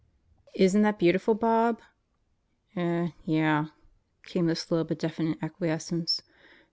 "Isn't 0.55 0.81
that 0.81 0.97
beautiful, 0.97 1.35
Bob?" 1.35 1.79
"Eh 2.75 3.09
yah," 3.23 3.67
came 4.23 4.47
the 4.47 4.55
slow 4.55 4.83
but 4.83 4.97
definite 4.97 5.37
acquiescence. 5.43 6.23